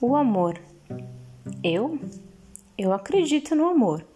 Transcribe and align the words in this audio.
O 0.00 0.16
amor. 0.16 0.60
Eu? 1.62 1.98
Eu 2.76 2.92
acredito 2.92 3.54
no 3.54 3.68
amor. 3.68 4.06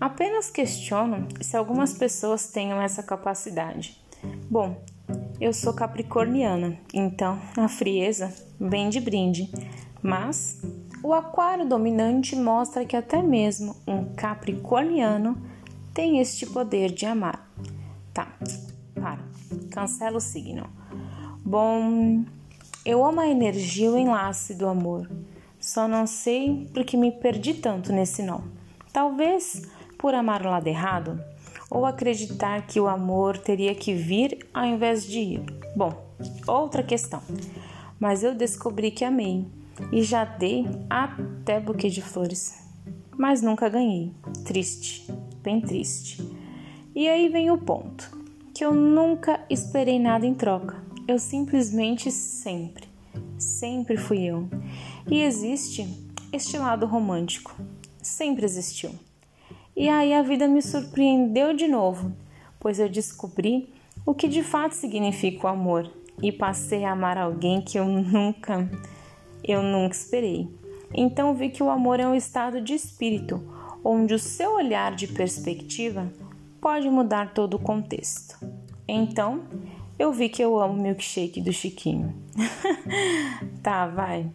Apenas 0.00 0.50
questiono 0.50 1.28
se 1.40 1.56
algumas 1.56 1.92
pessoas 1.92 2.50
tenham 2.50 2.80
essa 2.80 3.02
capacidade. 3.02 4.02
Bom, 4.50 4.82
eu 5.40 5.52
sou 5.52 5.72
capricorniana, 5.72 6.78
então 6.92 7.38
a 7.56 7.68
frieza 7.68 8.34
vem 8.58 8.88
de 8.88 9.00
brinde, 9.00 9.50
mas 10.02 10.60
o 11.02 11.12
aquário 11.12 11.68
dominante 11.68 12.34
mostra 12.34 12.84
que 12.84 12.96
até 12.96 13.22
mesmo 13.22 13.76
um 13.86 14.04
capricorniano 14.14 15.40
tem 15.94 16.18
este 16.18 16.46
poder 16.46 16.90
de 16.90 17.06
amar. 17.06 17.48
Tá, 18.12 18.32
para, 18.94 19.20
cancela 19.70 20.16
o 20.16 20.20
signo. 20.20 20.66
Bom, 21.44 22.24
eu 22.88 23.04
amo 23.04 23.20
a 23.20 23.28
energia 23.28 23.84
e 23.84 23.90
o 23.90 23.98
enlace 23.98 24.54
do 24.54 24.66
amor. 24.66 25.10
Só 25.60 25.86
não 25.86 26.06
sei 26.06 26.66
por 26.72 26.86
que 26.86 26.96
me 26.96 27.12
perdi 27.12 27.52
tanto 27.52 27.92
nesse 27.92 28.22
nó. 28.22 28.40
Talvez 28.90 29.60
por 29.98 30.14
amar 30.14 30.40
o 30.40 30.48
lado 30.48 30.66
errado 30.66 31.22
ou 31.70 31.84
acreditar 31.84 32.66
que 32.66 32.80
o 32.80 32.88
amor 32.88 33.36
teria 33.36 33.74
que 33.74 33.92
vir 33.92 34.38
ao 34.54 34.64
invés 34.64 35.04
de 35.04 35.18
ir. 35.18 35.42
Bom, 35.76 36.02
outra 36.46 36.82
questão. 36.82 37.20
Mas 38.00 38.24
eu 38.24 38.34
descobri 38.34 38.90
que 38.90 39.04
amei 39.04 39.46
e 39.92 40.02
já 40.02 40.24
dei 40.24 40.66
até 40.88 41.60
buquê 41.60 41.90
de 41.90 42.00
flores. 42.00 42.56
Mas 43.18 43.42
nunca 43.42 43.68
ganhei. 43.68 44.14
Triste, 44.46 45.12
bem 45.42 45.60
triste. 45.60 46.26
E 46.94 47.06
aí 47.06 47.28
vem 47.28 47.50
o 47.50 47.58
ponto: 47.58 48.10
que 48.54 48.64
eu 48.64 48.72
nunca 48.72 49.44
esperei 49.50 49.98
nada 49.98 50.24
em 50.24 50.32
troca. 50.32 50.87
Eu 51.08 51.18
simplesmente 51.18 52.10
sempre, 52.10 52.86
sempre 53.38 53.96
fui 53.96 54.24
eu. 54.24 54.46
E 55.10 55.22
existe 55.22 55.88
este 56.30 56.58
lado 56.58 56.84
romântico. 56.84 57.56
Sempre 58.02 58.44
existiu. 58.44 58.90
E 59.74 59.88
aí 59.88 60.12
a 60.12 60.20
vida 60.20 60.46
me 60.46 60.60
surpreendeu 60.60 61.54
de 61.54 61.66
novo, 61.66 62.12
pois 62.60 62.78
eu 62.78 62.90
descobri 62.90 63.72
o 64.04 64.12
que 64.12 64.28
de 64.28 64.42
fato 64.42 64.74
significa 64.74 65.46
o 65.46 65.50
amor 65.50 65.90
e 66.22 66.30
passei 66.30 66.84
a 66.84 66.92
amar 66.92 67.16
alguém 67.16 67.62
que 67.62 67.78
eu 67.78 67.86
nunca, 67.86 68.70
eu 69.42 69.62
nunca 69.62 69.94
esperei. 69.94 70.46
Então 70.92 71.34
vi 71.34 71.48
que 71.48 71.62
o 71.62 71.70
amor 71.70 72.00
é 72.00 72.06
um 72.06 72.14
estado 72.14 72.60
de 72.60 72.74
espírito, 72.74 73.42
onde 73.82 74.12
o 74.12 74.18
seu 74.18 74.56
olhar 74.56 74.94
de 74.94 75.06
perspectiva 75.06 76.12
pode 76.60 76.90
mudar 76.90 77.32
todo 77.32 77.54
o 77.54 77.58
contexto. 77.58 78.38
Então, 78.86 79.44
eu 79.98 80.12
vi 80.12 80.28
que 80.28 80.42
eu 80.42 80.58
amo 80.60 80.80
milkshake 80.80 81.40
do 81.40 81.52
Chiquinho. 81.52 82.14
tá, 83.62 83.86
vai. 83.88 84.30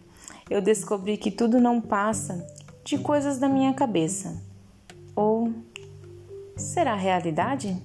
Eu 0.50 0.60
descobri 0.60 1.16
que 1.16 1.30
tudo 1.30 1.58
não 1.58 1.80
passa 1.80 2.46
de 2.84 2.98
coisas 2.98 3.38
da 3.38 3.48
minha 3.48 3.72
cabeça. 3.72 4.42
Ou 5.16 5.52
será 6.54 6.94
realidade? 6.94 7.76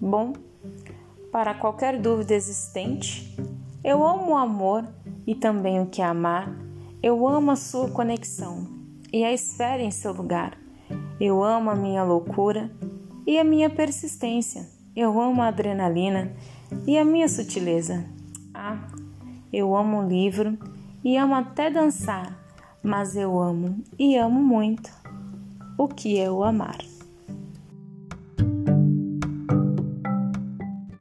Bom, 0.00 0.34
para 1.32 1.52
qualquer 1.52 1.98
dúvida 2.00 2.34
existente, 2.34 3.36
eu 3.82 4.06
amo 4.06 4.32
o 4.32 4.36
amor 4.36 4.86
e 5.26 5.34
também 5.34 5.80
o 5.80 5.86
que 5.86 6.00
é 6.00 6.04
amar. 6.04 6.54
Eu 7.02 7.26
amo 7.26 7.50
a 7.50 7.56
sua 7.56 7.90
conexão 7.90 8.68
e 9.12 9.24
a 9.24 9.32
esfera 9.32 9.82
em 9.82 9.90
seu 9.90 10.12
lugar. 10.12 10.56
Eu 11.20 11.42
amo 11.42 11.70
a 11.70 11.74
minha 11.74 12.04
loucura 12.04 12.70
e 13.26 13.38
a 13.38 13.44
minha 13.44 13.68
persistência. 13.68 14.68
Eu 14.94 15.18
amo 15.18 15.40
a 15.40 15.48
adrenalina 15.48 16.30
e 16.86 16.98
a 16.98 17.04
minha 17.04 17.26
sutileza. 17.26 18.04
Ah, 18.52 18.76
eu 19.50 19.74
amo 19.74 20.02
o 20.02 20.08
livro 20.08 20.58
e 21.02 21.16
amo 21.16 21.34
até 21.34 21.70
dançar, 21.70 22.38
mas 22.82 23.16
eu 23.16 23.38
amo 23.38 23.82
e 23.98 24.16
amo 24.16 24.42
muito 24.42 24.90
o 25.78 25.88
que 25.88 26.18
é 26.18 26.30
o 26.30 26.44
amar. 26.44 26.91